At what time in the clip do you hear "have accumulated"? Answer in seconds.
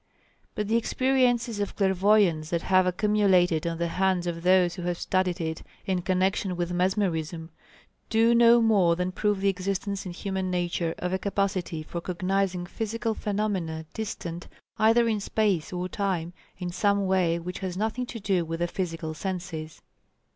2.63-3.67